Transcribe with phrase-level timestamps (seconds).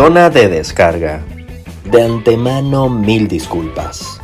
[0.00, 1.20] Zona de descarga.
[1.84, 4.18] De antemano mil disculpas.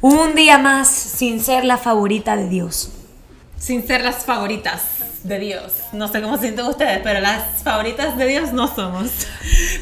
[0.00, 2.92] Un día más sin ser la favorita de Dios.
[3.58, 5.72] Sin ser las favoritas de Dios.
[5.92, 9.10] No sé cómo sienten ustedes, pero las favoritas de Dios no somos.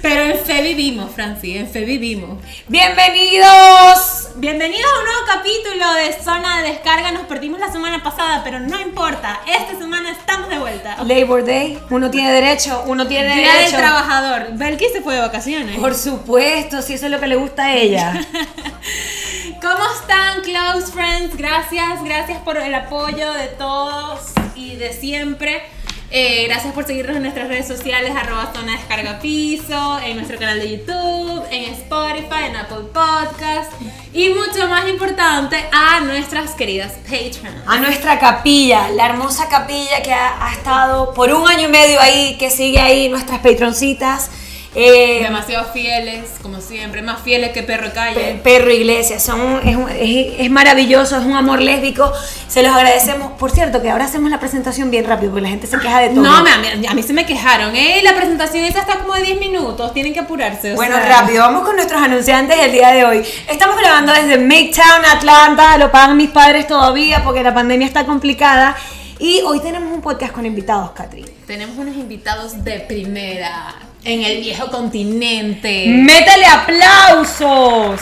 [0.02, 2.38] Pero en fe vivimos, Franci, en fe vivimos.
[2.66, 4.30] Bienvenidos.
[4.36, 7.12] Bienvenidos a un nuevo capítulo de Zona de Descarga.
[7.12, 9.40] Nos perdimos la semana pasada, pero no importa.
[9.46, 10.96] Esta semana estamos de vuelta.
[11.04, 13.76] Labor Day, uno tiene derecho, uno tiene Día del derecho.
[13.76, 14.46] Trabajador.
[14.52, 15.78] Belki se fue de vacaciones.
[15.78, 18.14] Por supuesto, si eso es lo que le gusta a ella.
[19.60, 21.36] ¿Cómo están, close friends?
[21.36, 25.62] Gracias, gracias por el apoyo de todos y de siempre.
[26.10, 30.60] Eh, gracias por seguirnos en nuestras redes sociales, arroba zona descarga piso, en nuestro canal
[30.60, 33.72] de YouTube, en Spotify, en Apple Podcast
[34.12, 37.62] y mucho más importante, a nuestras queridas patrons.
[37.66, 42.00] A nuestra capilla, la hermosa capilla que ha, ha estado por un año y medio
[42.00, 44.30] ahí, que sigue ahí, nuestras patroncitas.
[44.74, 48.38] Eh, Demasiado fieles, como siempre, más fieles que perro calle.
[48.44, 52.12] Perro Iglesia, son, es, es- es maravilloso, es un amor lésbico,
[52.48, 53.32] se los agradecemos.
[53.38, 56.10] Por cierto, que ahora hacemos la presentación bien rápido, porque la gente se queja de
[56.10, 56.22] todo.
[56.22, 58.00] No, a mí, a mí se me quejaron, ¿eh?
[58.04, 60.72] La presentación esa está como de 10 minutos, tienen que apurarse.
[60.72, 61.20] o Bueno, sea.
[61.20, 63.24] rápido, vamos con nuestros anunciantes el día de hoy.
[63.48, 68.76] Estamos grabando desde Midtown, Atlanta, lo pagan mis padres todavía porque la pandemia está complicada.
[69.18, 71.24] Y hoy tenemos un podcast con invitados, Catri.
[71.46, 73.74] Tenemos unos invitados de primera
[74.08, 75.84] en el viejo continente.
[75.86, 78.00] ¡Métele aplausos!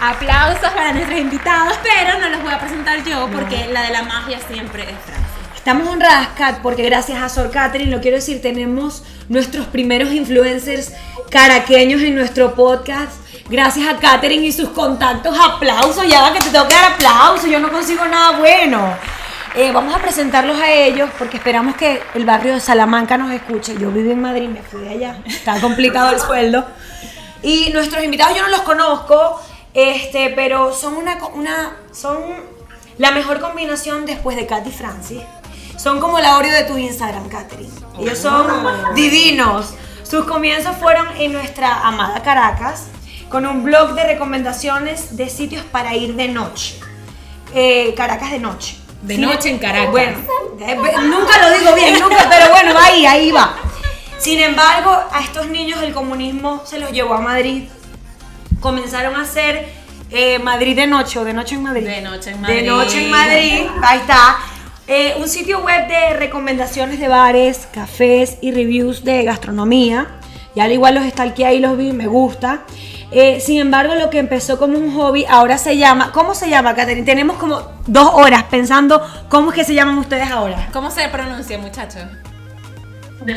[0.00, 4.02] Aplausos para nuestros invitados, pero no los voy a presentar yo porque la de la
[4.04, 5.26] magia siempre es Francia.
[5.56, 10.92] Estamos honradas, Kat, porque gracias a Sor Catherine, lo quiero decir, tenemos nuestros primeros influencers
[11.28, 13.12] caraqueños en nuestro podcast.
[13.48, 15.36] Gracias a Catherine y sus contactos.
[15.36, 18.94] Aplausos, ya va que te tengo que dar aplausos, yo no consigo nada bueno.
[19.56, 23.74] Eh, vamos a presentarlos a ellos porque esperamos que el barrio de Salamanca nos escuche.
[23.78, 26.64] Yo vivo en Madrid, me fui de allá, está complicado el sueldo.
[27.42, 29.40] Y nuestros invitados yo no los conozco,
[29.74, 32.22] este, pero son una, una son
[32.98, 35.22] la mejor combinación después de Katy Francis.
[35.76, 37.72] Son como la Oreo de tu Instagram, Catherine.
[37.98, 38.46] Ellos son
[38.94, 39.74] divinos.
[40.04, 42.88] Sus comienzos fueron en nuestra amada Caracas,
[43.28, 46.78] con un blog de recomendaciones de sitios para ir de noche.
[47.54, 48.79] Eh, Caracas de noche.
[49.02, 49.90] De noche en Caracas.
[49.90, 50.18] Bueno,
[50.60, 53.56] eh, nunca lo digo bien, nunca, pero bueno, va ahí, ahí va.
[54.18, 57.64] Sin embargo, a estos niños el comunismo se los llevó a Madrid.
[58.60, 59.66] Comenzaron a hacer
[60.10, 61.86] eh, Madrid de noche o de noche en Madrid.
[61.86, 62.66] De noche en De Madrid.
[62.66, 64.36] noche en Madrid, ahí está.
[64.86, 70.08] Eh, un sitio web de recomendaciones de bares, cafés y reviews de gastronomía.
[70.54, 72.64] Y al igual los stalkeé y los vi, me gusta.
[73.12, 76.12] Eh, sin embargo, lo que empezó como un hobby ahora se llama.
[76.12, 77.04] ¿Cómo se llama, Catherine?
[77.04, 80.68] Tenemos como dos horas pensando cómo es que se llaman ustedes ahora.
[80.72, 82.02] ¿Cómo se pronuncia, muchachos?
[83.26, 83.36] The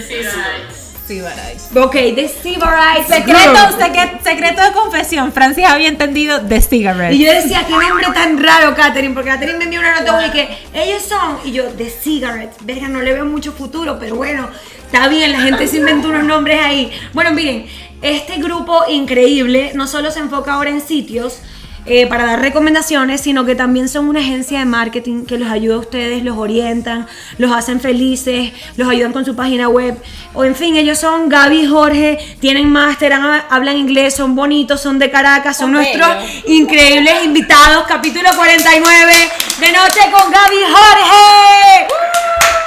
[1.07, 1.75] Sibarites.
[1.75, 5.33] Ok, The Sibarites Secreto, secre- secreto de confesión.
[5.33, 7.13] Francis había entendido The Cigarette.
[7.13, 10.29] Y yo decía, qué nombre tan raro, Katherine, porque Katherine me envió una nota y
[10.31, 14.47] que ellos son, y yo, The Cigarettes, verga, no le veo mucho futuro, pero bueno,
[14.85, 16.89] está bien, la gente se inventó unos nombres ahí.
[17.11, 17.65] Bueno, miren,
[18.03, 21.39] este grupo increíble no solo se enfoca ahora en sitios,
[21.85, 25.75] eh, para dar recomendaciones, sino que también son una agencia de marketing que los ayuda
[25.75, 30.01] a ustedes, los orientan, los hacen felices, los ayudan con su página web.
[30.33, 34.97] O en fin, ellos son Gaby y Jorge, tienen máster, hablan inglés, son bonitos, son
[34.97, 36.07] de Caracas, son nuestros
[36.47, 37.85] increíbles invitados.
[37.85, 39.13] Capítulo 49
[39.59, 42.62] de Noche con Gaby y Jorge.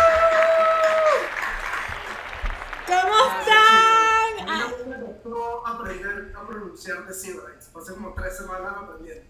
[6.76, 7.70] Aprender a pronunciar The Sibarites.
[7.72, 9.24] Pasé como tres semanas aprendiendo.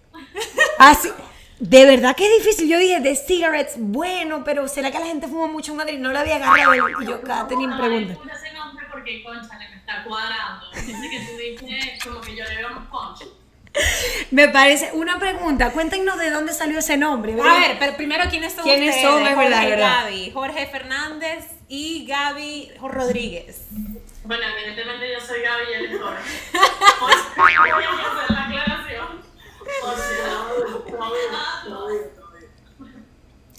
[0.79, 1.11] Así.
[1.59, 2.69] De verdad que es difícil.
[2.69, 5.99] Yo dije, The Cigarettes, bueno, pero ¿será que la gente fuma mucho en Madrid?
[5.99, 6.75] No lo había agarrado.
[7.01, 8.15] Y yo, Katherine, pregunta.
[8.15, 10.67] puse ese nombre porque, concha, me está cuadrando.
[10.75, 13.27] Dice que tú dices como que yo le veo un punch.
[14.31, 15.71] Me parece una pregunta.
[15.71, 17.33] Cuéntenos de dónde salió ese nombre.
[17.33, 17.59] A ¿verdad?
[17.61, 19.11] ver, pero primero, ¿quiénes son ¿Quiénes ustedes?
[19.11, 19.23] son?
[19.27, 20.03] Es Jorge verdad, verdad.
[20.05, 20.31] Gaby.
[20.33, 23.63] Jorge Fernández y Gaby Rodríguez.
[24.25, 26.23] Bueno, evidentemente yo soy Gaby y él es Jorge.
[26.99, 29.07] Por a hacer la aclaración.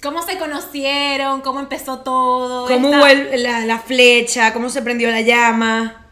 [0.02, 1.42] ¿Cómo se conocieron?
[1.42, 2.68] ¿Cómo empezó todo?
[2.68, 4.54] ¿Cómo Esta- hubo el- la, la flecha?
[4.54, 6.06] ¿Cómo se prendió la llama?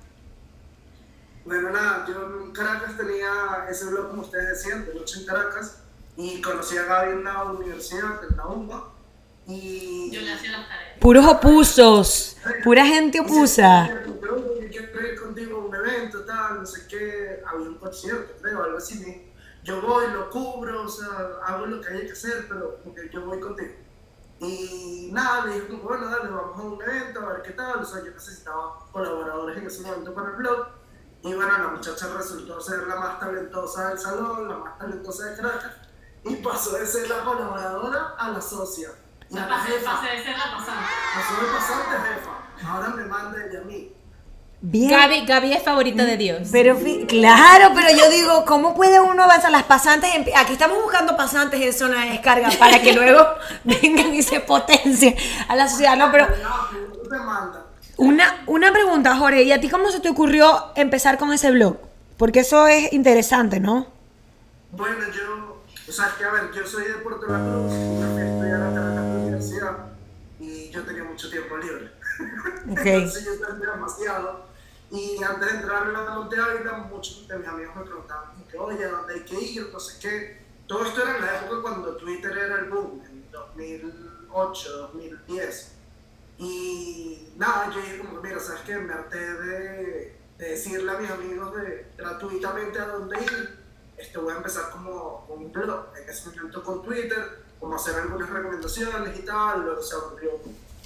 [1.45, 5.79] Bueno, nada, yo Caracas tenía ese blog, como ustedes decían, de noche en Caracas,
[6.17, 8.93] y conocí a Gaby en la universidad, en la UMBA,
[9.47, 10.11] y...
[10.11, 10.99] Yo le hacía las tareas.
[10.99, 12.37] Puros opusos.
[12.63, 13.87] Pura gente opusa.
[13.87, 18.63] Yo quiero ir contigo a un evento, tal, no sé qué, había un concierto, creo,
[18.63, 19.31] algo así.
[19.63, 21.07] Yo voy, lo cubro, o sea,
[21.45, 23.73] hago lo que haya que hacer, pero porque yo voy contigo.
[24.39, 27.79] Y nada, le dije bueno, dale, vamos a un evento, a ver qué tal.
[27.79, 30.67] O sea, yo necesitaba colaboradores en ese momento para el blog.
[31.25, 35.35] Y bueno, la muchacha resultó ser la más talentosa del salón, la más talentosa de
[35.37, 35.71] Caracas.
[36.23, 38.89] Y pasó de ser la colaboradora a la socia.
[39.29, 40.01] Y a la jefa.
[40.01, 40.85] de ser la pasante.
[41.15, 42.69] Pasó de pasante jefa.
[42.71, 43.91] Ahora me manda ella a mí.
[44.61, 44.89] Bien.
[44.89, 46.49] Gaby, Gaby es favorita de Dios.
[46.51, 46.75] Pero
[47.07, 50.13] claro, pero yo digo, ¿cómo puede uno avanzar las pasantes?
[50.15, 53.27] en- aquí estamos buscando pasantes en zona de descarga para que luego
[53.63, 55.15] vengan y se potencien
[55.47, 55.95] a la sociedad.
[55.97, 57.64] No, pero No, tú te manda.
[57.97, 61.77] Una, una pregunta, Jorge, ¿y a ti cómo se te ocurrió empezar con ese blog?
[62.17, 63.87] Porque eso es interesante, ¿no?
[64.71, 68.21] Bueno, yo, o sea, que a ver, yo soy de Puerto La Cruz, me fui
[68.21, 69.77] a estudiar a la universidad
[70.39, 71.91] y yo tenía mucho tiempo libre.
[72.71, 72.79] Ok.
[72.85, 74.45] Entonces yo entendía demasiado.
[74.91, 78.57] Y antes de entrar en la Monte Ávila, muchos de mis amigos me preguntaban, que,
[78.57, 79.69] oye, ¿a ¿dónde hay que ir?
[79.71, 80.45] No sé qué.
[80.67, 85.71] Todo esto era en la época cuando Twitter era el boom, en 2008, 2010.
[86.37, 88.77] Y nada, yo dije como, mira, ¿sabes qué?
[88.77, 93.65] Me harté de, de decirle a mis amigos de gratuitamente a dónde ir.
[93.97, 98.29] Este, voy a empezar como un blog, en ese momento con Twitter, como hacer algunas
[98.29, 100.31] recomendaciones y tal, luego se abrió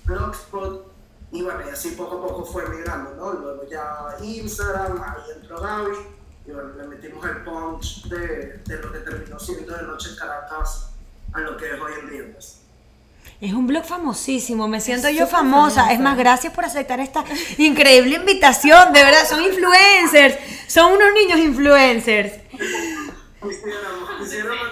[0.05, 0.91] Blogspot,
[1.31, 3.33] y bueno, y así poco a poco fue migrando, ¿no?
[3.33, 5.97] Luego ya Instagram, ahí entró Gaby,
[6.45, 10.15] y bueno, le metimos el punch de, de lo que terminó siendo de Noche en
[10.15, 10.91] Caracas
[11.33, 12.61] a lo que es hoy en día, pues.
[13.41, 15.75] Es un blog famosísimo, me siento Es yo famosa.
[15.83, 15.94] famosa.
[15.94, 17.24] Es más, gracias por aceptar esta
[17.57, 18.91] increíble invitación.
[18.91, 20.36] De verdad, son influencers.
[20.68, 22.33] Son unos niños influencers.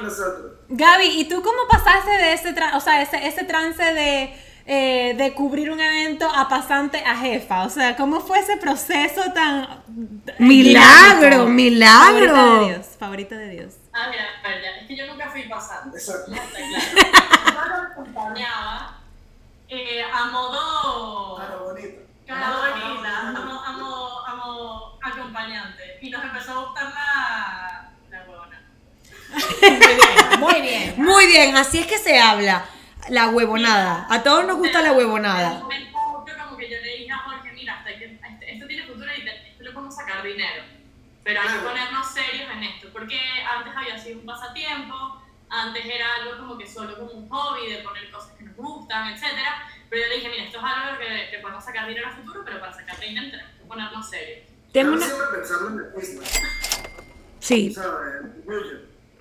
[0.04, 0.52] Nosotros.
[0.70, 4.34] Gaby, ¿y tú cómo pasaste de ese, tra- o sea, ese, ese trance de,
[4.66, 7.64] eh, de cubrir un evento a pasante a jefa?
[7.64, 9.68] O sea, ¿cómo fue ese proceso tan...
[10.40, 12.36] Milagro, milagro.
[12.36, 13.74] Favorita de Dios, favorita de Dios.
[14.00, 15.98] Ah, mira, es que yo nunca fui pasante.
[15.98, 16.32] Exacto.
[16.32, 16.48] Claro.
[17.46, 18.98] Yo lo acompañaba
[19.70, 21.36] eh, a modo.
[21.38, 22.02] Claro, bonito.
[22.28, 25.98] Cara bonita, a mo- a modo- a modo acompañante.
[26.02, 27.90] Y nos empezó a gustar la.
[28.12, 28.62] la huevona.
[30.40, 30.94] Muy bien.
[31.04, 32.66] Muy bien, así es que se habla.
[33.10, 34.06] La huevonada.
[34.10, 35.50] A todos nos gusta la En un huevonada.
[35.60, 35.98] momento,
[36.28, 39.10] yo como que yo le dije a Jorge, mira, hasta que este- esto tiene futuro
[39.18, 40.64] y esto le podemos sacar dinero.
[41.28, 43.20] Pero hay que ponernos serios en esto, porque
[43.54, 44.96] antes había sido un pasatiempo,
[45.50, 49.10] antes era algo como que solo como un hobby de poner cosas que nos gustan,
[49.10, 49.24] etc.
[49.90, 52.44] Pero yo le dije, mira, esto es algo que, que podemos sacar dinero a futuro,
[52.46, 54.48] pero para sacar dinero tenemos que ponernos serios.
[54.72, 55.06] Tengo una...
[55.06, 56.42] siempre pensando en el business,
[57.42, 57.76] Sí,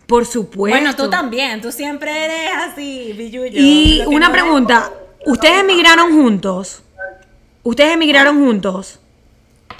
[0.07, 0.79] por supuesto.
[0.79, 3.51] Bueno, tú también, tú siempre eres así, billuyo.
[3.53, 4.93] Y una no- pregunta.
[5.25, 6.85] ¿Ustedes emigraron juntos?
[7.65, 9.01] ¿Ustedes emigraron juntos?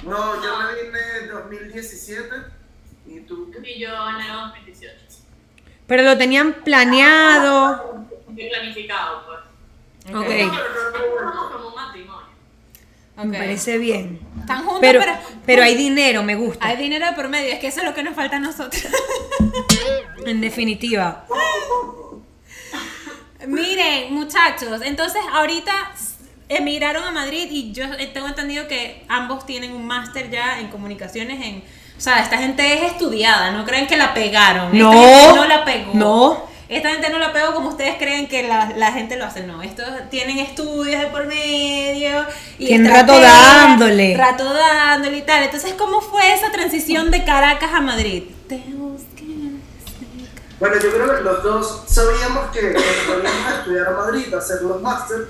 [0.03, 2.29] No, yo me vine en 2017
[3.07, 3.69] y tú qué?
[3.71, 4.95] Y yo en el 2018.
[5.87, 8.05] Pero lo tenían planeado.
[8.35, 10.15] Planificado, pues.
[10.15, 10.53] Ok.
[11.23, 12.27] Somos como un matrimonio.
[13.23, 14.19] Me parece bien.
[14.39, 15.13] Están juntos, Pero, pero,
[15.45, 16.65] pero hay dinero, me gusta.
[16.67, 17.51] hay dinero de por medio.
[17.51, 18.85] Es que eso es lo que nos falta a nosotros.
[20.25, 21.25] En definitiva.
[23.47, 25.93] Miren, muchachos, entonces ahorita
[26.49, 31.43] emigraron a Madrid y yo tengo entendido que ambos tienen un máster ya en comunicaciones
[31.45, 31.63] en...
[31.97, 34.67] O sea, esta gente es estudiada, no creen que la pegaron.
[34.67, 34.91] Esta No.
[34.91, 35.91] gente no la pegó.
[35.93, 36.47] No.
[36.69, 39.43] Esta gente no la pegó como ustedes creen que la, la gente lo hace.
[39.43, 42.25] No, estos tienen estudios de por medio.
[42.59, 44.15] Y Tienen rato dándole.
[44.17, 45.43] Rato dándole y tal.
[45.43, 48.23] Entonces, ¿cómo fue esa transición de Caracas a Madrid?
[50.59, 52.73] Bueno, yo creo que los dos sabíamos que
[53.05, 55.27] cuando veníamos a estudiar a Madrid, a hacer los máster,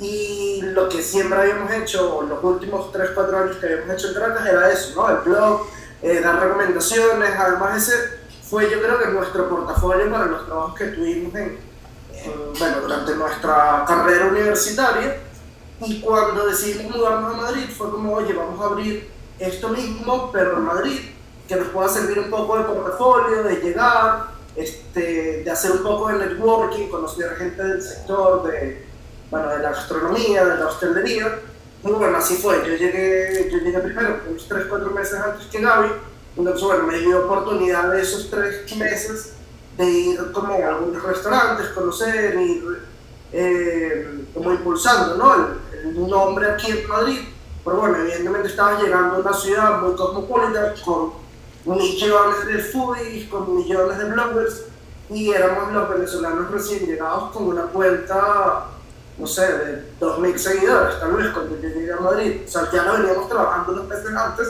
[0.00, 4.14] y lo que siempre habíamos hecho, los últimos 3, 4 años que habíamos hecho en
[4.14, 5.10] Caracas, era eso, ¿no?
[5.10, 5.66] El blog,
[6.02, 10.86] eh, dar recomendaciones, además ese fue yo creo que nuestro portafolio para los trabajos que
[10.86, 11.58] tuvimos en,
[12.12, 15.18] en, bueno, durante nuestra carrera universitaria,
[15.80, 20.56] y cuando decidimos mudarnos a Madrid fue como, oye, vamos a abrir esto mismo, pero
[20.56, 21.00] en Madrid,
[21.46, 24.26] que nos pueda servir un poco de portafolio, de llegar,
[24.56, 28.87] este, de hacer un poco de networking, conocer gente del sector, de,
[29.30, 31.40] bueno, de la gastronomía, de la hostelería.
[31.84, 32.58] Y bueno, así fue.
[32.66, 35.88] Yo llegué, yo llegué primero, unos 3, 4 meses antes que Gaby.
[36.36, 39.32] Entonces, bueno, me dio oportunidad de esos 3 meses
[39.76, 42.64] de ir como a algunos restaurantes, conocer, ir
[43.32, 45.34] eh, como impulsando ¿no?
[45.34, 47.20] el, el nombre aquí en Madrid.
[47.64, 51.12] Pero bueno, evidentemente estaba llegando a una ciudad muy cosmopolita, con
[51.66, 54.64] millones de foodies, con millones de bloggers,
[55.10, 58.66] y éramos los venezolanos recién llegados con una cuenta,
[59.18, 62.42] no sé, de 2.000 seguidores, tal vez, cuando yo llegué a Madrid.
[62.46, 64.48] O sea, ya lo veníamos trabajando unos meses antes,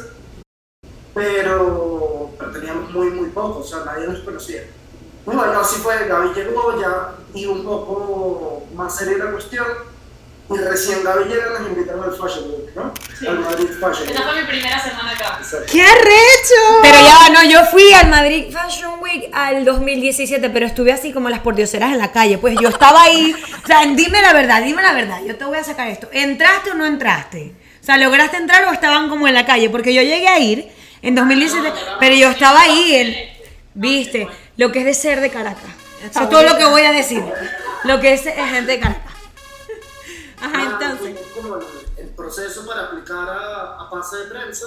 [1.14, 4.62] pero, teníamos muy, muy poco, o sea, nadie nos conocía.
[4.62, 9.66] Y bueno, así fue, Gaby llegó ya y un poco más seria la cuestión.
[10.50, 12.92] Y recién Gaby llega nos invitaron al Fashion Week, ¿no?
[13.18, 13.26] Sí.
[13.26, 14.30] Al Madrid Fashion Esta Week.
[14.30, 15.38] fue mi primera semana acá.
[15.40, 15.66] Exacto.
[15.70, 16.60] ¡Qué arrecho!
[16.82, 21.28] Pero ya no, yo fui al Madrid Fashion Week al 2017, pero estuve así como
[21.28, 22.38] las pordioseras en la calle.
[22.38, 23.34] Pues yo estaba ahí.
[23.62, 25.18] O sea, dime la verdad, dime la verdad.
[25.26, 26.08] Yo te voy a sacar esto.
[26.12, 27.52] ¿Entraste o no entraste?
[27.82, 29.68] O sea, ¿lograste entrar o estaban como en la calle?
[29.68, 30.68] Porque yo llegué a ir
[31.02, 33.14] en 2017, pero yo estaba ahí, en,
[33.74, 35.70] viste, lo que es de ser de Caracas.
[36.10, 37.22] Eso es todo lo que voy a decir.
[37.84, 39.07] Lo que es, es gente de Caracas.
[40.40, 41.00] Ajá, Ah, entonces.
[41.00, 41.64] fuimos como el,
[41.96, 44.66] el proceso para aplicar a, a pase de prensa.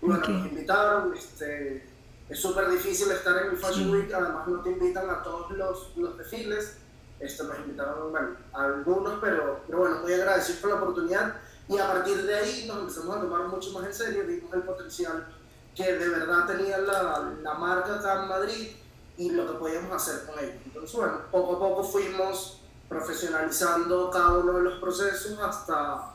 [0.00, 0.28] Bueno, Ok.
[0.28, 1.14] nos invitaron.
[1.14, 1.86] Este,
[2.28, 5.96] es súper difícil estar en el Fashion Week, además no te invitan a todos los,
[5.96, 6.76] los desfiles.
[7.18, 11.34] Este, nos invitaron bueno, a algunos, pero, pero bueno, muy agradecidos por la oportunidad.
[11.68, 14.62] Y a partir de ahí nos empezamos a tomar mucho más en serio, vimos el
[14.62, 15.26] potencial
[15.74, 18.70] que de verdad tenía la, la marca acá en Madrid
[19.16, 20.56] y lo que podíamos hacer con ellos.
[20.64, 22.59] Entonces, bueno, poco a poco fuimos
[22.90, 26.10] profesionalizando cada uno de los procesos hasta,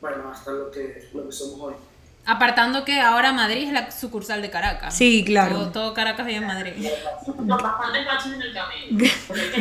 [0.00, 1.74] bueno, hasta lo que, lo que somos hoy.
[2.26, 4.94] Apartando que ahora Madrid es la sucursal de Caracas.
[4.94, 5.54] Sí, claro.
[5.56, 6.90] Todo, todo Caracas vive en Madrid.
[7.24, 8.98] Con bastantes baches en el camino.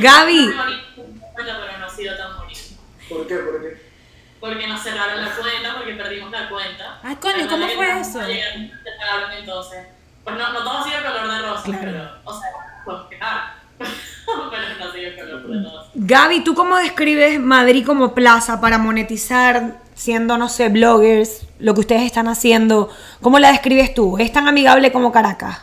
[0.02, 0.50] Gaby.
[1.36, 2.60] Pero no ha sido tan bonito.
[3.08, 3.36] ¿Por qué?
[3.38, 3.82] Porque
[4.42, 7.00] Porque nos cerraron la cuenta, porque perdimos la cuenta.
[7.04, 8.20] Ay, coño, Además ¿cómo fue eso?
[8.20, 9.88] cerraron entonces.
[10.24, 11.80] Pues no, no todo ha sido color de rosa, Claro.
[11.86, 12.50] pero, o sea,
[12.84, 13.54] pues quejar.
[13.78, 13.92] pero
[15.96, 21.82] Gaby, ¿tú cómo describes Madrid como plaza para monetizar siendo, no sé, bloggers, lo que
[21.82, 22.90] ustedes están haciendo?
[23.22, 24.18] ¿Cómo la describes tú?
[24.18, 25.62] ¿Es tan amigable como Caracas?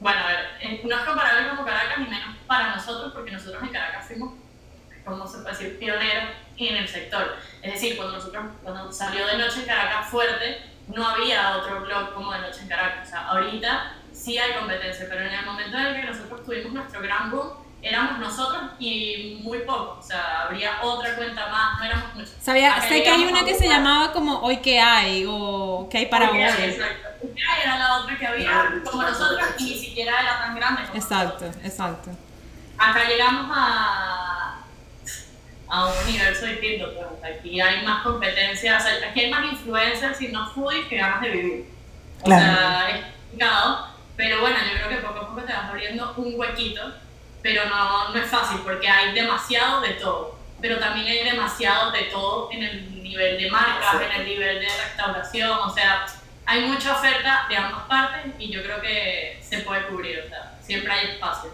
[0.00, 3.62] Bueno, a ver, eh, no es comparable como Caracas, ni menos para nosotros, porque nosotros
[3.62, 4.34] en Caracas fuimos,
[5.04, 7.36] como se puede decir, pioneros en el sector.
[7.62, 10.62] Es decir, cuando nosotros, cuando salió de Noche en Caracas fuerte,
[10.94, 13.08] no había otro blog como de Noche en Caracas.
[13.08, 13.92] O sea, ahorita
[14.32, 17.48] sí hay competencia, pero en el momento en el que nosotros tuvimos nuestro gran boom,
[17.80, 20.04] éramos nosotros y muy pocos.
[20.04, 22.34] O sea, habría otra cuenta más, no éramos muchos.
[22.40, 25.98] Sabía, sé que hay una que se lugar- llamaba como Hoy que hay o que
[25.98, 26.42] hay para hoy.
[26.42, 27.08] Exacto.
[27.62, 31.44] Era la otra que había como nosotros y ni siquiera era tan grande como Exacto,
[31.46, 31.64] nosotros.
[31.64, 32.10] exacto.
[32.78, 34.58] Acá llegamos a,
[35.68, 36.86] a un universo distinto.
[37.20, 37.34] Pues.
[37.38, 41.20] Aquí hay más competencia, o sea, aquí hay más influencers y no foodies que ganas
[41.20, 41.66] de vivir.
[42.20, 42.42] O Claro.
[42.44, 43.87] sea, es complicado,
[44.18, 46.82] pero bueno, yo creo que poco a poco te vas abriendo un huequito,
[47.40, 50.36] pero no, no es fácil porque hay demasiado de todo.
[50.60, 54.66] Pero también hay demasiado de todo en el nivel de marcas, en el nivel de
[54.66, 56.04] restauración, o sea,
[56.44, 60.58] hay mucha oferta de ambas partes y yo creo que se puede cubrir, o sea,
[60.62, 61.50] siempre hay espacio.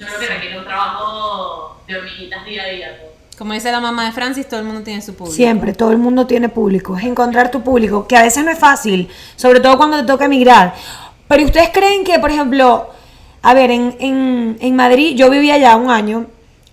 [0.00, 2.98] Yo creo que requiere un trabajo de hormiguitas día a día.
[2.98, 3.38] pues.
[3.38, 5.36] Como dice la mamá de Francis, todo el mundo tiene su público.
[5.36, 6.96] Siempre, todo el mundo tiene público.
[6.96, 10.24] Es encontrar tu público, que a veces no es fácil, sobre todo cuando te toca
[10.24, 10.74] emigrar.
[11.32, 12.90] Pero ustedes creen que, por ejemplo,
[13.40, 16.26] a ver, en, en, en Madrid, yo vivía allá un año,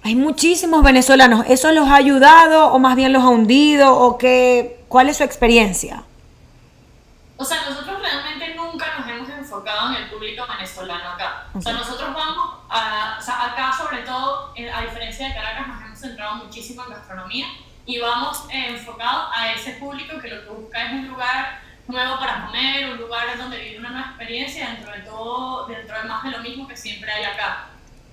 [0.03, 1.45] hay muchísimos venezolanos.
[1.47, 3.97] ¿Eso los ha ayudado o más bien los ha hundido?
[3.97, 4.83] ¿O qué?
[4.89, 6.03] ¿Cuál es su experiencia?
[7.37, 11.45] O sea, nosotros realmente nunca nos hemos enfocado en el público venezolano acá.
[11.53, 15.85] O sea, nosotros vamos a, o sea, acá sobre todo, a diferencia de Caracas, nos
[15.85, 17.45] hemos centrado muchísimo en gastronomía
[17.85, 22.19] y vamos eh, enfocados a ese público que lo que busca es un lugar nuevo
[22.19, 26.24] para comer, un lugar donde vivir una nueva experiencia dentro de todo, dentro de más
[26.24, 27.65] de lo mismo que siempre hay acá.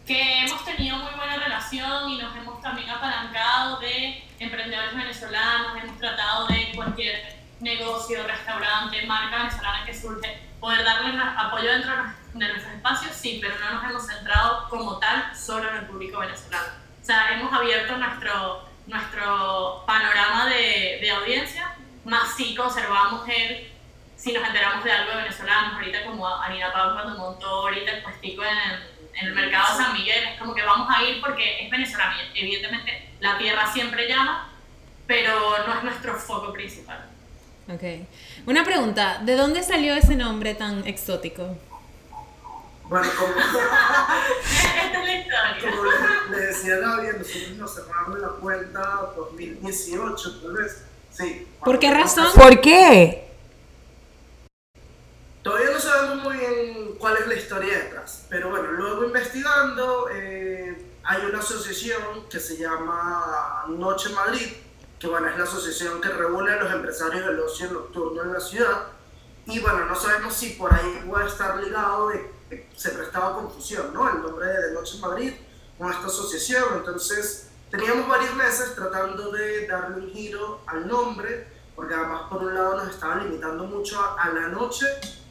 [0.07, 5.99] Que hemos tenido muy buena relación y nos hemos también apalancado de emprendedores venezolanos, hemos
[5.99, 11.93] tratado de cualquier negocio, restaurante, marca venezolana que surge, poder darle na- apoyo dentro
[12.35, 16.21] de nuestros espacios, sí, pero no nos hemos centrado como tal solo en el público
[16.21, 16.69] venezolano.
[17.03, 21.75] O sea, hemos abierto nuestro, nuestro panorama de, de audiencia,
[22.07, 23.69] más sí conservamos el,
[24.17, 28.03] si nos enteramos de algo de venezolanos, ahorita como Anina Pau cuando montó ahorita el
[28.03, 28.59] puestico en,
[29.15, 33.11] en el mercado San Miguel, es como que vamos a ir porque es venezolano evidentemente
[33.21, 34.49] la tierra siempre llama,
[35.07, 37.07] pero no es nuestro foco principal.
[37.69, 37.83] Ok.
[38.47, 41.57] Una pregunta, ¿de dónde salió ese nombre tan exótico?
[42.85, 45.71] Bueno, como, Esta es la historia.
[45.71, 50.85] como le, le decía a Gaby, nosotros nos cerramos la cuenta 2018, tal vez.
[51.17, 51.47] Sí.
[51.65, 52.27] ¿Por qué razón?
[52.35, 53.27] ¿Por qué?
[55.43, 60.77] Todavía no sabemos muy bien cuál es la historia detrás, pero bueno, luego investigando, eh,
[61.05, 64.49] hay una asociación que se llama Noche Madrid,
[64.99, 68.41] que bueno, es la asociación que reúne a los empresarios del ocio nocturno en la
[68.41, 68.89] ciudad,
[69.47, 73.95] y bueno, no sabemos si por ahí puede estar ligado, de, de- se prestaba confusión,
[73.95, 74.11] ¿no?
[74.11, 75.33] El nombre de Noche Madrid
[75.79, 81.95] con esta asociación, entonces teníamos varios meses tratando de darle un giro al nombre, porque
[81.95, 84.87] además por un lado nos estaban limitando mucho a, a la noche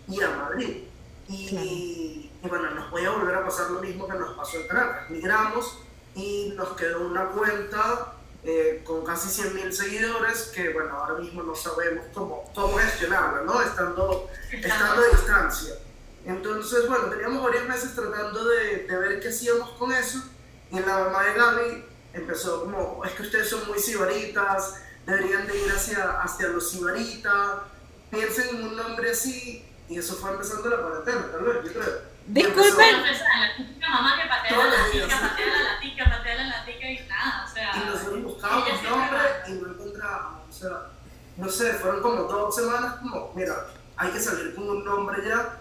[0.07, 0.83] y a Madrid.
[1.27, 4.57] Y, y y bueno, nos voy a volver a pasar lo mismo que nos pasó
[4.57, 5.09] en Caracas.
[5.09, 5.79] Migramos
[6.13, 8.13] y nos quedó una cuenta
[8.43, 13.59] eh, con casi 100.000 seguidores que, bueno, ahora mismo no sabemos cómo, cómo gestionarla, ¿no?
[13.61, 15.73] Estando, estando a distancia.
[16.23, 20.19] Entonces, bueno, teníamos varios meses tratando de, de ver qué hacíamos con eso
[20.71, 21.84] y la mamá de Gaby
[22.15, 27.59] empezó como, es que ustedes son muy sibaritas, deberían de ir hacia, hacia los sibaritas,
[28.09, 32.15] piensen en un nombre así y eso fue empezando la cuarentena, tal vez, yo creo.
[32.27, 33.03] Disculpen.
[33.03, 37.45] La típica mamá que patea la latica, patea la latica, patea la latica y nada,
[37.45, 37.71] o sea.
[37.75, 40.91] Y nosotros buscábamos nombre y no encontrábamos, o sea,
[41.37, 43.67] no sé, fueron como dos semanas como, mira,
[43.97, 45.59] hay que salir con un nombre ya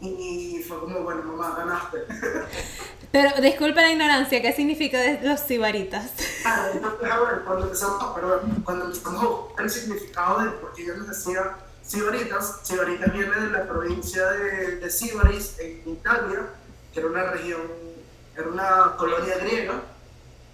[0.00, 1.98] y fue como, bueno, mamá, ganaste.
[3.12, 6.12] Pero disculpe la ignorancia, ¿qué significa de los sibaritas?
[6.42, 8.02] Ah, entonces, a ver, cuando empezamos,
[8.64, 13.36] cuando empezamos a buscar el significado de por qué yo les decía Sibaritas, Sibaritas viene
[13.36, 16.46] de la provincia de, de Sibaris, en Italia,
[16.94, 17.60] que era una región,
[18.34, 19.82] era una colonia griega,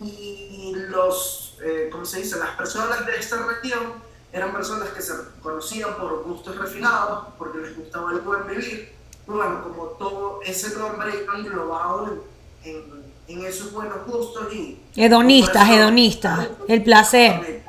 [0.00, 2.36] y los, eh, ¿cómo se dice?
[2.38, 3.92] Las personas de esta región
[4.32, 5.12] eran personas que se
[5.42, 8.95] conocían por gustos refinados, porque les gustaba el buen vivir,
[9.26, 12.22] bueno, como todo ese nombre englobado
[12.64, 14.78] en, en, en esos buenos gustos y...
[14.94, 17.62] Hedonistas, hedonistas, el placer.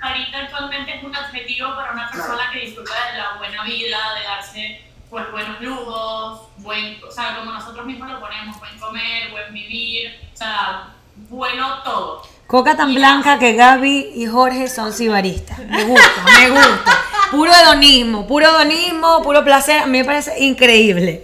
[0.00, 4.24] Ahorita actualmente es un adjetivo para una persona que disfruta de la buena vida, de
[4.24, 9.54] darse pues buenos lujos, buen, o sea, como nosotros mismos lo ponemos, buen comer, buen
[9.54, 10.94] vivir, o sea,
[11.28, 12.22] bueno todo.
[12.46, 15.58] Coca tan blanca que Gaby y Jorge son sibaristas.
[15.58, 17.02] Me gusta, me gusta.
[17.30, 19.80] Puro hedonismo, puro hedonismo, puro placer.
[19.80, 21.22] A mí me parece increíble.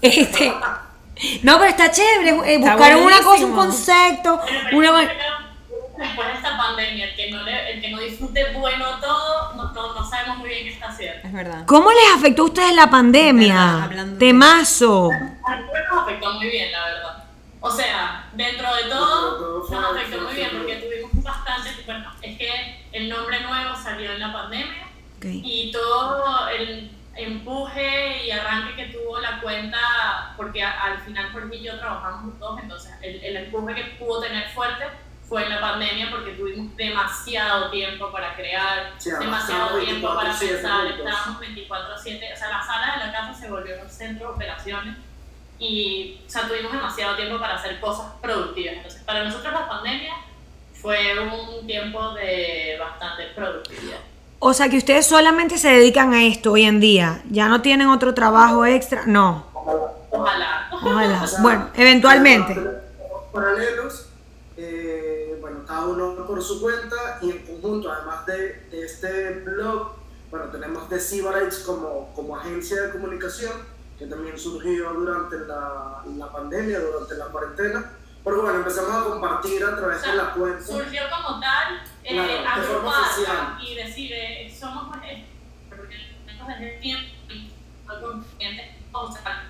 [0.00, 0.52] Este,
[1.42, 2.30] no, pero está chévere.
[2.30, 4.40] eh, Está buscaron una cosa, un concepto.
[4.70, 5.10] Pero Una...
[5.98, 9.72] Después de esta pandemia, el que no, le, el que no disfrute bueno todo, no,
[9.72, 11.26] no, no sabemos muy bien qué está haciendo.
[11.26, 11.64] Es verdad.
[11.66, 13.90] ¿Cómo les afectó a ustedes la pandemia?
[14.16, 15.10] Temazo.
[15.10, 17.24] Nos afectó muy bien, la verdad.
[17.60, 21.70] O sea, dentro de todo, nos afectó muy bien porque tuvimos bastante.
[21.84, 22.48] Bueno, es que
[22.92, 24.77] el nombre nuevo salió en la pandemia
[25.44, 31.56] Y todo el empuje y arranque que tuvo la cuenta, porque a- al final Jorge
[31.56, 34.84] y yo trabajamos juntos, entonces el, el empuje que pudo tener fuerte
[35.28, 40.48] fue en la pandemia porque tuvimos demasiado tiempo para crear, Sí, demasiado tiempo para 24/7
[40.54, 44.34] pensar, estábamos 24/7, o sea, la sala de la casa se volvió un centro de
[44.34, 44.96] operaciones
[45.58, 48.76] y, o sea, tuvimos demasiado tiempo para hacer cosas productivas.
[48.76, 50.14] Entonces, para nosotros la pandemia
[50.72, 53.98] fue un tiempo de bastante productividad.
[54.40, 57.22] O sea que ustedes solamente se dedican a esto hoy en día.
[57.30, 59.02] Ya no tienen otro trabajo extra.
[59.06, 59.46] No.
[60.10, 60.68] Ojalá.
[60.72, 61.22] Ojalá.
[61.22, 62.54] O sea, Bueno, eventualmente.
[62.54, 62.74] tenemos
[63.32, 64.06] Paralelos,
[64.56, 69.92] eh, bueno, cada uno por su cuenta y en conjunto, además de, de este blog,
[70.30, 73.52] bueno, tenemos The Sibarites como, como agencia de comunicación,
[73.98, 77.90] que también surgió durante la, la pandemia, durante la cuarentena,
[78.24, 80.64] porque bueno, empezamos a compartir a través de la cuenta.
[80.64, 85.24] Surgió como tal, eh, Claro, de forma agrupar y decir, eh, somos eh,
[85.68, 85.96] porque
[86.48, 87.14] desde el tiempo
[88.92, 89.44] o sea,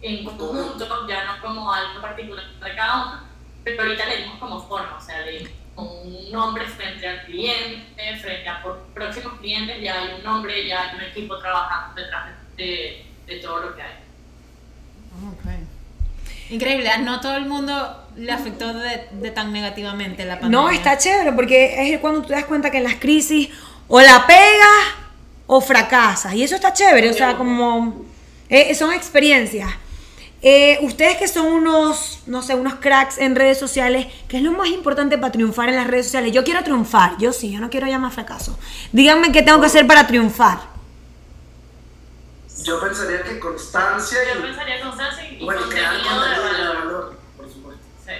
[0.00, 3.20] en conjunto, ya no como algo particular de cada uno,
[3.64, 8.16] pero ahorita le dimos como forma, o sea, le dimos un nombre frente al cliente,
[8.20, 12.26] frente a por- próximos clientes, ya hay un nombre, ya hay un equipo trabajando detrás
[12.56, 13.94] de, de todo lo que hay.
[16.50, 20.58] Increíble, no todo el mundo le afectó de, de tan negativamente la pandemia.
[20.58, 23.48] No, está chévere porque es cuando tú te das cuenta que en las crisis
[23.88, 25.04] o la pegas
[25.46, 26.34] o fracasas.
[26.34, 28.04] Y eso está chévere, o sea, como
[28.48, 29.70] eh, son experiencias.
[30.46, 34.52] Eh, ustedes que son unos, no sé, unos cracks en redes sociales, ¿qué es lo
[34.52, 36.32] más importante para triunfar en las redes sociales?
[36.32, 38.58] Yo quiero triunfar, yo sí, yo no quiero llamar fracaso.
[38.92, 40.58] Díganme qué tengo que hacer para triunfar.
[42.62, 46.74] Yo pensaría que constancia Yo y, pensaría constancia y bueno, contenido de valor.
[46.76, 47.82] valor, por supuesto.
[48.04, 48.12] Sí.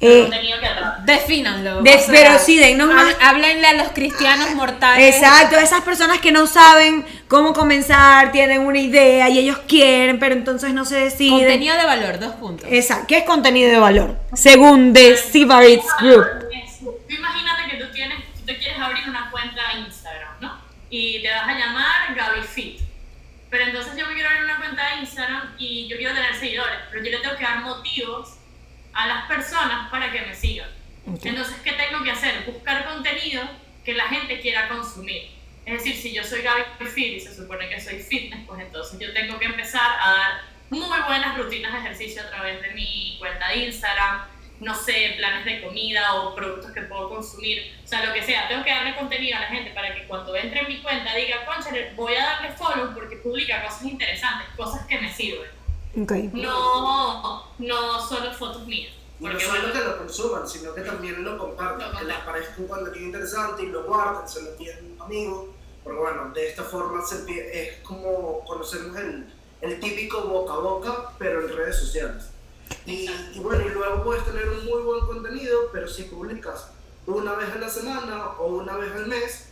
[0.00, 1.04] Eh, contenido que atrás.
[1.04, 1.82] Defínanlo.
[1.82, 5.14] De- pero sí, dennos más- Háblenle a los cristianos mortales.
[5.16, 10.34] Exacto, esas personas que no saben cómo comenzar, tienen una idea y ellos quieren, pero
[10.34, 11.40] entonces no se deciden.
[11.40, 12.68] Contenido de valor, dos puntos.
[12.70, 14.16] Exacto, ¿qué es contenido de valor?
[14.34, 16.26] Según The Sibarites Group.
[17.08, 20.58] Imagínate que tú tienes, tú te quieres abrir una cuenta en Instagram, ¿no?
[20.90, 22.80] Y te vas a llamar Gaby Fit.
[23.50, 26.78] Pero entonces yo me quiero abrir una cuenta de Instagram y yo quiero tener seguidores,
[26.90, 28.36] pero yo le tengo que dar motivos
[28.92, 30.68] a las personas para que me sigan.
[31.22, 32.44] Entonces, ¿qué tengo que hacer?
[32.44, 33.42] Buscar contenido
[33.84, 35.30] que la gente quiera consumir.
[35.64, 38.98] Es decir, si yo soy Gaby Fit y se supone que soy fitness, pues entonces
[38.98, 43.16] yo tengo que empezar a dar muy buenas rutinas de ejercicio a través de mi
[43.18, 44.26] cuenta de Instagram,
[44.60, 48.48] no sé, planes de comida o productos que puedo consumir, o sea, lo que sea.
[48.48, 51.44] Tengo que darle contenido a la gente para que cuando entre en mi cuenta diga,
[51.46, 55.50] conchale, voy a darle follow porque publica cosas interesantes, cosas que me sirven.
[56.02, 56.12] Ok.
[56.32, 58.92] No, no solo fotos mías.
[59.20, 62.04] Y no Porque solo bueno, que lo consuman, sino que también lo compartan, Lo que
[62.04, 65.54] les parezca un contenido interesante y lo guarden, se lo envíen a un amigo.
[65.82, 67.16] Porque bueno, de esta forma se
[67.52, 69.26] es como conocemos el,
[69.60, 72.30] el típico boca a boca, pero en redes sociales.
[72.86, 76.68] Y, y bueno, y luego puedes tener un muy buen contenido, pero si publicas
[77.06, 79.48] una vez a la semana o una vez al mes,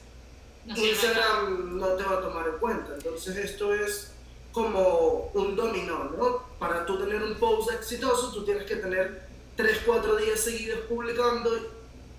[0.65, 0.77] no.
[0.77, 2.95] Instagram no te va a tomar en cuenta.
[2.95, 4.13] Entonces esto es
[4.53, 6.43] como un dominó, ¿no?
[6.59, 9.27] Para tú tener un post exitoso, tú tienes que tener
[9.57, 11.51] 3, 4 días seguidos publicando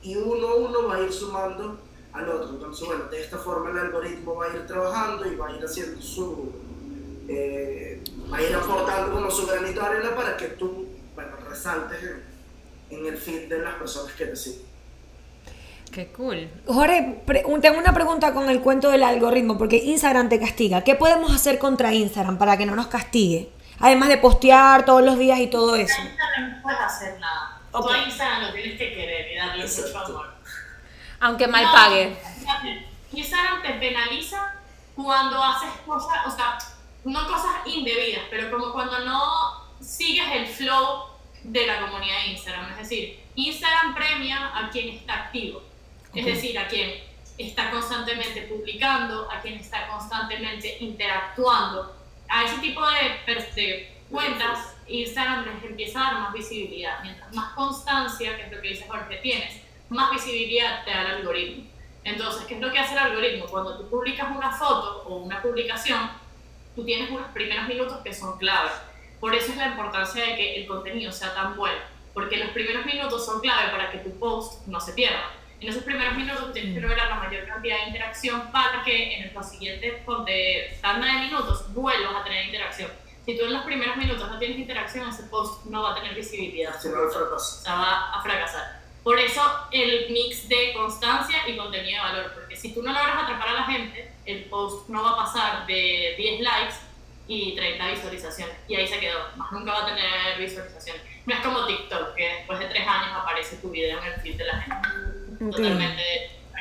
[0.04, 1.80] y uno a uno va a ir sumando
[2.14, 2.50] al otro.
[2.52, 5.66] Entonces, bueno, de esta forma el algoritmo va a ir trabajando y va a ir
[5.66, 6.52] haciendo su...
[7.28, 10.87] eh, va a ir aportando como su granito de arena para que tú,
[11.64, 12.04] bueno, resaltes
[12.90, 14.68] en, en el feed de las personas que te siguen.
[15.92, 16.50] Qué cool.
[16.68, 17.22] Jorge,
[17.62, 20.84] tengo una pregunta con el cuento del algoritmo, porque Instagram te castiga.
[20.84, 23.50] ¿Qué podemos hacer contra Instagram para que no nos castigue?
[23.80, 25.96] Además de postear todos los días y todo eso.
[26.02, 27.62] Instagram no puedes hacer nada.
[27.72, 27.88] Ok.
[27.88, 30.28] Tú a Instagram lo tienes que querer y darle mucho amor.
[31.20, 32.18] Aunque mal No, pague.
[33.14, 34.54] Instagram te penaliza
[34.96, 36.58] cuando haces cosas, o sea,
[37.06, 41.17] no cosas indebidas, pero como cuando no sigues el flow
[41.48, 42.72] de la comunidad de Instagram.
[42.72, 45.64] Es decir, Instagram premia a quien está activo.
[46.14, 47.04] Es decir, a quien
[47.38, 51.96] está constantemente publicando, a quien está constantemente interactuando.
[52.28, 57.02] A ese tipo de, cuentas, Instagram les empieza a dar más visibilidad.
[57.02, 61.08] Mientras más constancia, que es lo que dice Jorge, tienes, más visibilidad te da el
[61.18, 61.66] algoritmo.
[62.04, 63.46] Entonces, ¿qué es lo que hace el algoritmo?
[63.48, 66.10] Cuando tú publicas una foto o una publicación,
[66.76, 68.72] tú tienes unos primeros minutos que son clave.
[69.20, 71.80] Por eso es la importancia de que el contenido sea tan bueno,
[72.14, 75.32] porque los primeros minutos son clave para que tu post no se pierda.
[75.60, 79.34] En esos primeros minutos tienes que lograr la mayor cantidad de interacción para que en
[79.34, 82.92] los siguientes ponte, tanda de minutos vuelvas a tener interacción.
[83.26, 86.14] Si tú en los primeros minutos no tienes interacción, ese post no va a tener
[86.14, 86.80] visibilidad.
[86.80, 87.02] Si no.
[87.02, 88.82] O sea, va a fracasar.
[89.04, 93.24] Por eso el mix de constancia y contenido de valor, porque si tú no logras
[93.24, 96.76] atrapar a la gente, el post no va a pasar de 10 likes
[97.28, 98.56] y 30 visualizaciones.
[98.68, 101.02] Y ahí se quedó, más nunca va a tener visualizaciones.
[101.26, 104.38] No es como TikTok, que después de 3 años aparece tu video en el feed
[104.38, 104.88] de la gente.
[105.44, 105.52] Ok.
[105.52, 106.04] Totalmente.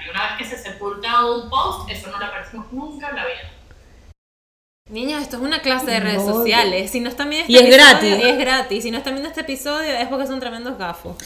[0.05, 3.27] Y una vez que se sepulta un post, eso no lo aparecemos nunca en la
[3.27, 3.53] vida.
[4.89, 6.91] Niños, esto es una clase de redes No, sociales.
[6.93, 8.25] Si no están viendo Y este es episodio, gratis.
[8.25, 8.83] Es gratis.
[8.85, 11.17] Si no están viendo este episodio es porque son tremendos gafos.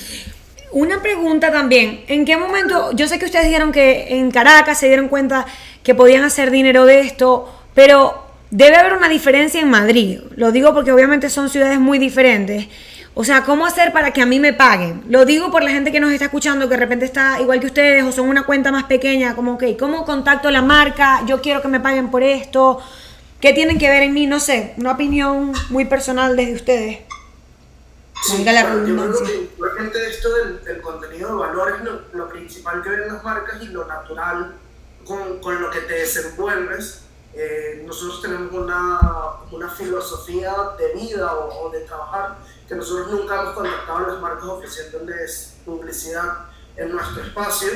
[0.72, 2.04] Una pregunta también.
[2.08, 2.92] ¿En qué momento?
[2.92, 5.44] Yo sé que ustedes dijeron que en Caracas se dieron cuenta
[5.82, 10.20] que podían hacer dinero de esto, pero debe haber una diferencia en Madrid.
[10.36, 12.68] Lo digo porque obviamente son ciudades muy diferentes.
[13.14, 15.02] O sea, ¿cómo hacer para que a mí me paguen?
[15.08, 17.66] Lo digo por la gente que nos está escuchando, que de repente está igual que
[17.66, 21.22] ustedes o son una cuenta más pequeña, como, ok, ¿cómo contacto la marca?
[21.26, 22.80] Yo quiero que me paguen por esto.
[23.40, 24.26] ¿Qué tienen que ver en mí?
[24.26, 26.98] No sé, una opinión muy personal desde ustedes.
[28.30, 32.28] Valga la yo creo que realmente esto del, del contenido de valor es lo, lo
[32.28, 34.54] principal que ven las marcas y lo natural
[35.06, 37.02] con, con lo que te desenvuelves.
[37.32, 38.98] Eh, nosotros tenemos una,
[39.52, 44.20] una filosofía de vida o, o de trabajar que nosotros nunca hemos contactado a las
[44.20, 47.68] marcas ofreciéndoles publicidad en nuestro espacio,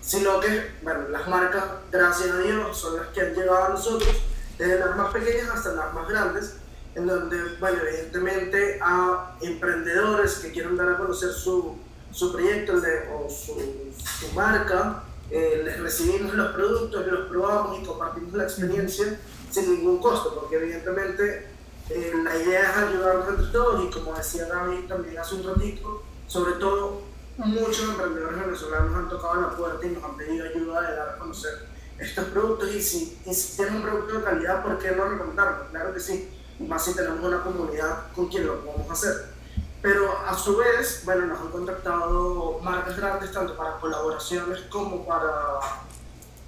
[0.00, 4.14] sino que, bueno, las marcas, gracias a Dios, son las que han llegado a nosotros,
[4.58, 6.54] desde las más pequeñas hasta las más grandes,
[6.94, 11.76] en donde, bueno, evidentemente a emprendedores que quieren dar a conocer su,
[12.12, 18.32] su proyecto de- o su, su marca, eh, recibimos los productos, los probamos y compartimos
[18.34, 21.48] la experiencia sin ningún costo, porque evidentemente
[21.88, 26.02] eh, la idea es ayudarnos entre todos y como decía David también hace un ratito,
[26.26, 27.02] sobre todo
[27.36, 31.18] muchos emprendedores venezolanos han tocado la puerta y nos han pedido ayuda de dar a
[31.18, 35.04] conocer estos productos y si, y si tienen un producto de calidad, ¿por qué no
[35.04, 35.68] recomendarlo?
[35.70, 36.28] Claro que sí,
[36.60, 39.39] más si tenemos una comunidad con quien lo podemos hacer.
[39.82, 45.60] Pero a su vez, bueno, nos han contactado marcas grandes tanto para colaboraciones como para,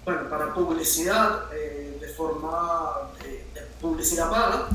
[0.05, 4.69] bueno, para publicidad eh, de forma de, de publicidad paga.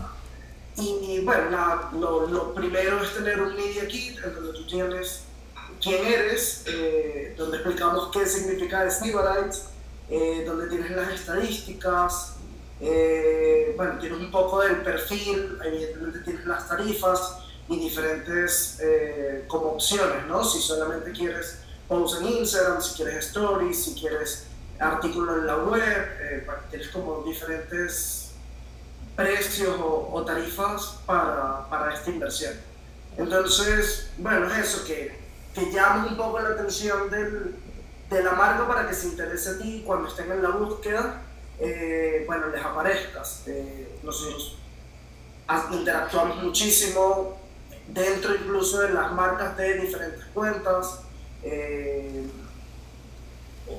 [0.75, 5.23] Y bueno, nada, lo, lo primero es tener un media kit en donde tú tienes
[5.81, 9.57] quién eres, eh, donde explicamos qué significa Snivarite,
[10.09, 12.35] eh, donde tienes las estadísticas,
[12.79, 19.71] eh, bueno, tienes un poco del perfil, evidentemente tienes las tarifas y diferentes eh, como
[19.71, 20.43] opciones, ¿no?
[20.43, 24.45] Si solamente quieres post en Instagram, si quieres stories, si quieres
[24.79, 25.81] artículo en la web,
[26.21, 28.31] eh, tienes como diferentes
[29.15, 32.53] precios o, o tarifas para, para esta inversión.
[33.17, 35.17] Entonces, bueno, es eso, que,
[35.55, 37.55] que llame un poco la atención del,
[38.09, 41.21] de la marca para que se interese a ti cuando estén en la búsqueda,
[41.59, 43.41] eh, bueno, les aparezcas.
[43.47, 44.57] Eh, nosotros
[45.47, 47.39] a- interactuamos muchísimo
[47.87, 51.01] dentro incluso de las marcas de diferentes cuentas.
[51.43, 52.25] eh,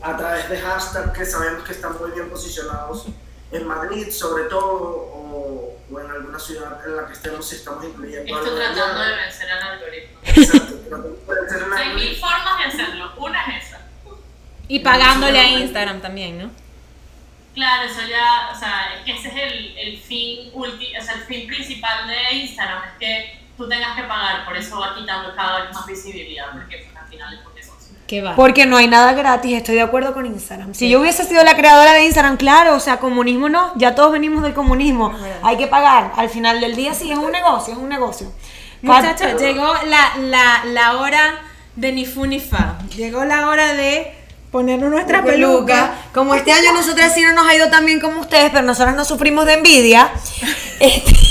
[0.02, 3.06] a través de hashtags que sabemos que están muy bien posicionados
[3.50, 7.82] en Madrid, sobre todo, o, o en alguna ciudad en la que estemos, si estamos
[7.84, 10.18] incluyendo Estoy tratando de vencer al algoritmo.
[10.22, 13.12] Exacto, pero puede ser una- Hay mil formas de hacerlo.
[13.16, 13.80] Una es esa.
[14.68, 16.50] Y pagándole a Instagram también, ¿no?
[17.54, 21.14] Claro, eso ya, o sea, es que ese es el, el fin ulti, o sea,
[21.14, 25.34] el fin principal de Instagram, es que tú tengas que pagar, por eso va quitando
[25.34, 27.72] cada vez más visibilidad, porque pues, al final es porque eso.
[28.06, 28.34] ¿Qué va?
[28.34, 30.72] Porque no hay nada gratis, estoy de acuerdo con Instagram.
[30.72, 34.12] Si yo hubiese sido la creadora de Instagram, claro, o sea, comunismo no, ya todos
[34.12, 35.12] venimos del comunismo.
[35.42, 36.12] Hay que pagar.
[36.16, 38.32] Al final del día sí es un negocio, es un negocio.
[38.80, 41.40] Muchachos, llegó la, la, la hora
[41.76, 42.78] de ni fu ni fa.
[42.96, 44.14] Llegó la hora de
[44.50, 45.66] ponernos nuestra peluca.
[45.66, 45.94] peluca.
[46.14, 48.96] Como este año nosotras sí no nos ha ido tan bien como ustedes, pero nosotras
[48.96, 50.10] no sufrimos de envidia.
[50.80, 51.12] Este-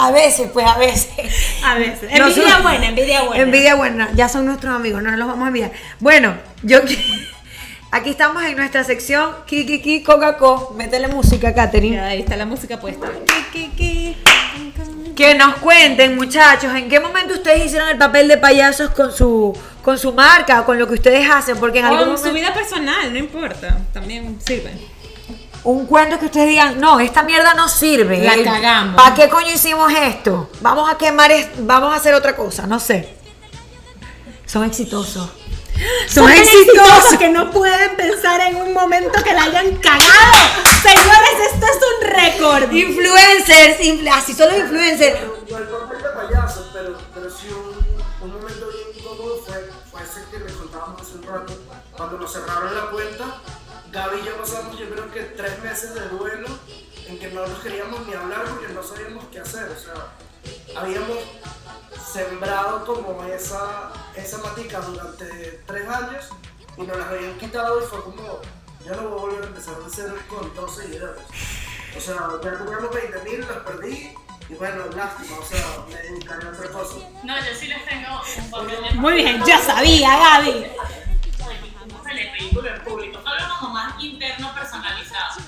[0.00, 1.10] a veces, pues a veces.
[1.64, 2.10] A veces.
[2.10, 3.42] Envidia buena, envidia buena.
[3.42, 5.72] Envidia buena, ya son nuestros amigos, no los vamos a envidiar.
[5.98, 6.78] Bueno, yo
[7.90, 10.74] aquí estamos en nuestra sección Kiki Coca-Cola.
[10.74, 11.96] Métele música, Katherine.
[11.96, 13.08] Ya, ahí está la música puesta.
[13.26, 14.16] Ki, ki, ki.
[15.14, 19.54] Que nos cuenten, muchachos, en qué momento ustedes hicieron el papel de payasos con su
[19.82, 22.24] con su marca o con lo que ustedes hacen, porque en O algún en su
[22.24, 23.78] momento vida personal, no importa.
[23.92, 24.72] También sirve.
[25.64, 28.18] Un cuento que ustedes digan, no, esta mierda no sirve.
[28.24, 28.96] La cagamos.
[28.96, 30.50] ¿Para qué coño hicimos esto?
[30.60, 33.14] Vamos a quemar, es- vamos a hacer otra cosa, no sé.
[34.46, 35.28] Son exitosos.
[36.08, 37.16] Son, exitosos.
[37.18, 40.02] que no pueden pensar en un momento que la hayan cagado.
[40.82, 42.72] Señores, esto es un récord.
[42.72, 45.18] Influencers, influ- así son los influencers.
[45.50, 50.02] No el papel de payaso, pero, pero sí un, un momento bien incómodo fue, fue
[50.02, 51.52] ese que les contábamos hace un rato.
[51.96, 53.24] Cuando nos cerraron la cuenta,
[53.92, 56.48] Gaby y yo pasamos yo creo que tres meses de duelo
[57.08, 59.64] en que no nos queríamos ni hablar porque no sabíamos qué hacer.
[59.64, 61.18] O sea, habíamos
[62.12, 65.24] sembrado como esa, esa matica durante
[65.66, 66.28] tres años
[66.76, 68.40] y nos las habían quitado y fue como,
[68.84, 71.22] ya no voy a volver a empezar de cero con dos seguidores.
[71.96, 74.14] O sea, ya teníamos 20 mil, los perdí
[74.48, 76.96] y bueno, lástima, o sea, me dedicaré a otra cosa.
[77.24, 80.66] No, yo sí les tengo un papel de Muy bien, ya sabía, Gaby.
[82.22, 83.22] El ridículo en público.
[83.60, 85.40] Como más interno, personalizado.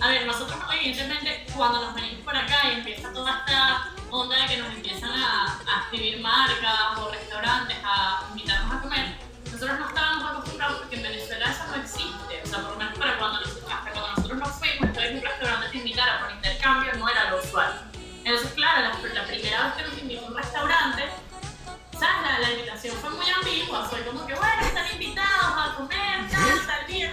[0.00, 4.46] A ver, nosotros evidentemente cuando nos venimos por acá y empieza toda esta onda de
[4.46, 9.88] que nos empiezan a, a escribir marcas o restaurantes a invitarnos a comer, nosotros no
[9.88, 12.42] estábamos acostumbrados porque en Venezuela eso no existe.
[12.42, 15.22] O sea, por lo menos para cuando nosotros, hasta cuando nosotros nos fuimos, entonces un
[15.22, 17.90] restaurante te invitara por intercambio no era lo usual.
[18.24, 21.04] Entonces, claro, la, la primera vez que nos invitó a un restaurante,
[22.00, 22.22] ¿sabes?
[22.22, 26.66] La, la invitación fue muy ambigua, fue como que, bueno, están invitados a comer, tal,
[26.66, 27.12] tal día,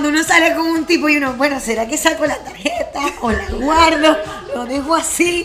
[0.00, 3.32] cuando uno sale con un tipo y uno, bueno, ¿será que saco la tarjeta o
[3.32, 4.16] la guardo?
[4.54, 5.44] Lo dejo así.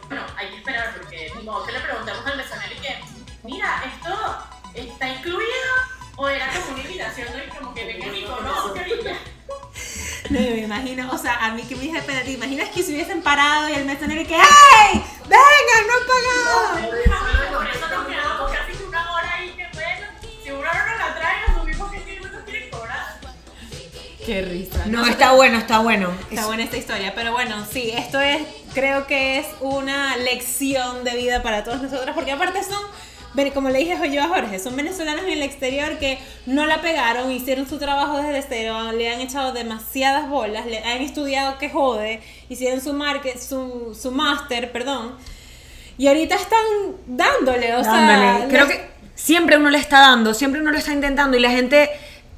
[0.00, 0.03] por
[10.34, 12.92] No, me imagino, o sea, a mí que me dije, pero te imaginas que se
[12.92, 15.02] hubiesen parado y el mesonero y que, ¡ay!
[15.28, 16.88] ¡Venga, no he pagado!
[17.54, 20.06] Por eso nos quedamos casi que una hora ahí, que bueno,
[20.42, 23.20] si no nos la trae, asumimos que sí, no quieren cobrar.
[24.26, 24.86] Qué risa.
[24.86, 26.12] No, está bueno, está bueno.
[26.30, 28.42] Está buena esta historia, pero bueno, sí, esto es,
[28.72, 32.82] creo que es una lección de vida para todos nosotros, porque aparte son,
[33.52, 37.30] como le dije yo a Jorge, son venezolanos en el exterior que no la pegaron,
[37.32, 42.20] hicieron su trabajo desde cero, le han echado demasiadas bolas, le han estudiado que jode,
[42.48, 45.16] hicieron su market, su, su máster, perdón,
[45.98, 46.64] y ahorita están
[47.06, 48.38] dándole, o Dándole.
[48.38, 51.40] sea, Creo les- que siempre uno le está dando, siempre uno lo está intentando y
[51.40, 51.88] la gente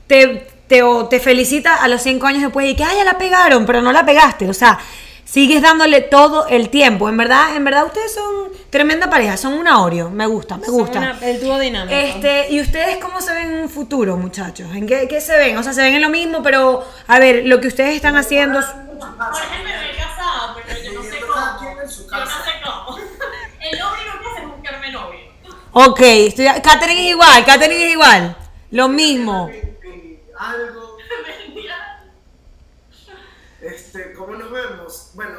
[0.07, 3.19] te, te, o te felicita a los 5 años después y que, ah, ya la
[3.19, 4.49] pegaron, pero no la pegaste.
[4.49, 4.79] O sea,
[5.27, 7.09] sigues dándole todo el tiempo.
[7.11, 10.99] En verdad, en verdad ustedes son tremenda pareja, son una Oreo, me gusta, me gusta.
[10.99, 11.95] Una- el dúo dinámico.
[11.95, 14.69] Este, ¿y ustedes cómo se ven en un futuro, muchachos?
[14.75, 15.59] ¿En qué, qué se ven?
[15.59, 18.61] O sea, se ven en lo mismo, pero a ver, lo que ustedes están haciendo.
[18.63, 21.59] Jorge me ve casada, pero yo no sé cómo.
[21.59, 22.97] quien en su Yo no sé cómo.
[23.61, 25.21] El único que hace es buscarme novio.
[25.73, 28.37] Ok, estoy, Katherine es igual, Katherine es igual.
[28.71, 29.51] Lo mismo.
[30.39, 30.97] Algo.
[33.61, 35.06] Este, ¿Cómo nos vemos?
[35.17, 35.39] Bueno,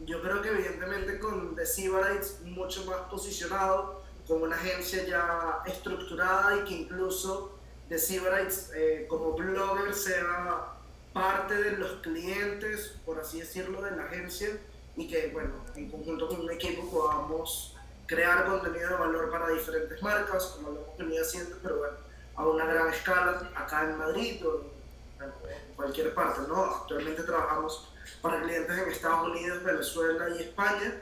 [0.00, 6.56] yo creo que evidentemente con The Sybarites mucho más posicionado, con una agencia ya estructurada
[6.56, 7.56] y que incluso
[7.88, 10.72] The Sybarites eh, como blogger sea
[11.12, 14.58] parte de los clientes, por así decirlo, de la agencia
[14.96, 20.02] y que, bueno, en conjunto con un equipo podamos crear contenido de valor para diferentes
[20.02, 21.94] marcas, como lo hemos venido haciendo, pero bueno,
[22.34, 24.64] a una gran escala acá en Madrid o
[25.22, 26.64] en cualquier parte, ¿no?
[26.64, 30.94] Actualmente trabajamos para clientes en Estados Unidos, Venezuela y España.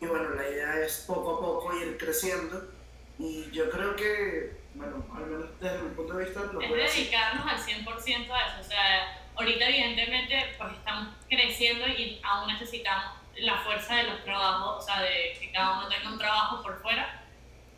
[0.00, 2.68] Y bueno, la idea es poco a poco ir creciendo.
[3.18, 7.46] Y yo creo que, bueno, al menos desde mi punto de vista, lo Es dedicarnos
[7.46, 8.60] al 100% a eso.
[8.60, 14.82] O sea, ahorita evidentemente pues estamos creciendo y aún necesitamos la fuerza de los trabajos,
[14.82, 17.24] o sea, de que cada uno tenga un trabajo por fuera.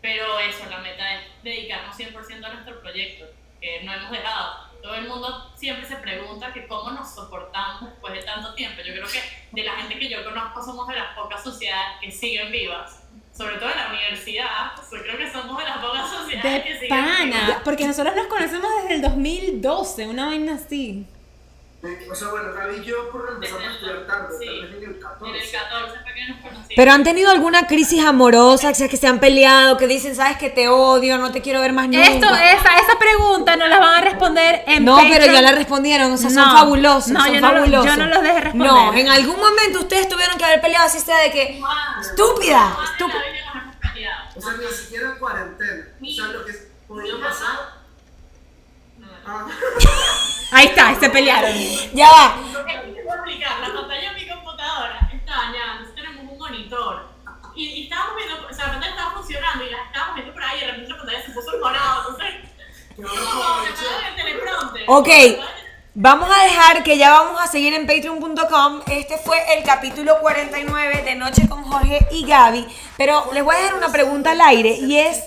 [0.00, 3.26] Pero eso, la meta es dedicarnos 100% a nuestro proyecto,
[3.60, 4.71] que no hemos dejado.
[4.82, 8.82] Todo el mundo siempre se pregunta que cómo nos soportamos después de tanto tiempo.
[8.84, 9.20] Yo creo que
[9.52, 12.98] de la gente que yo conozco somos de las pocas sociedades que siguen vivas.
[13.32, 17.04] Sobre todo en la universidad, pues, creo que somos de las pocas sociedades que siguen
[17.04, 17.16] vivas.
[17.16, 17.60] pana.
[17.64, 21.06] Porque nosotros nos conocemos desde el 2012, una vaina así.
[21.82, 24.46] Sí, O sea, bueno, Gaby y yo porque empezamos a estudiar tarde, Sí.
[24.46, 25.50] tal vez en el En el 14.
[25.50, 26.68] 14 fue que nos conocimos.
[26.76, 30.36] Pero han tenido alguna crisis amorosa, que se- que se han peleado, que dicen, sabes
[30.38, 32.06] que te odio, no te quiero ver más nunca.
[32.06, 35.34] Esto, esa, esa pregunta nos la van a responder en No, pero Patreon.
[35.34, 37.86] ya la respondieron, o sea, son No, fabulosos, no, son yo no lo- fabulosos.
[37.86, 38.70] yo no los dejé responder.
[38.72, 41.60] No, en algún momento ustedes tuvieron que haber peleado así sea de que,
[42.00, 43.22] estúpida, estúpida.
[44.36, 45.84] O sea, ni siquiera en cuarentena.
[46.00, 46.52] O sea, lo que
[46.86, 47.82] podía pasar.
[49.26, 49.46] Ah,
[51.02, 51.52] se pelearon.
[51.94, 52.36] Ya va.
[52.52, 56.32] Lo que te voy a explicar, la pantalla de mi computadora está dañada, entonces tenemos
[56.32, 57.08] un monitor.
[57.54, 60.42] Y, y estábamos viendo, o sea, la pantalla estaba funcionando y la estábamos viendo por
[60.44, 62.34] ahí y de repente la pantalla se puso morado, entonces...
[62.96, 63.84] que Es ahora como aproveché.
[64.00, 64.84] que el teleprompter.
[64.86, 65.08] Ok.
[65.94, 68.80] Vamos a dejar que ya vamos a seguir en patreon.com.
[68.90, 72.66] Este fue el capítulo 49 de Noche con Jorge y Gaby.
[72.96, 75.24] Pero les voy a dejar una pregunta al aire y es,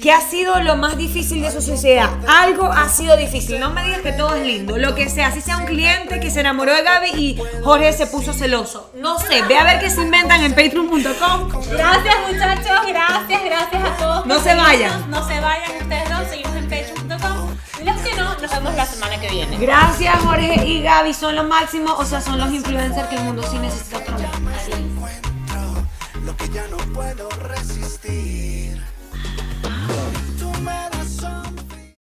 [0.00, 2.10] ¿qué ha sido lo más difícil de su sociedad?
[2.28, 3.58] Algo ha sido difícil.
[3.60, 4.78] No me digas que todo es lindo.
[4.78, 8.06] Lo que sea, si sea un cliente que se enamoró de Gaby y Jorge se
[8.06, 8.90] puso celoso.
[8.94, 11.50] No sé, ve a ver qué se inventan en patreon.com.
[11.70, 14.26] Gracias muchachos, gracias, gracias a todos.
[14.26, 15.10] No se vayan.
[15.10, 17.56] No se vayan ustedes dos, seguimos en patreon.com.
[17.80, 19.56] Y los que no, nos vemos la semana que viene.
[19.58, 23.42] Gracias Jorge y Gaby, son los máximos, o sea, son los influencers que el mundo
[23.50, 24.26] sí necesita otra vez.
[26.24, 28.45] lo que ya no puedo resistir.
[30.66, 30.95] matter.